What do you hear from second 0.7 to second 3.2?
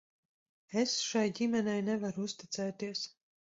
Es šai ģimenei nevaru uzticēties.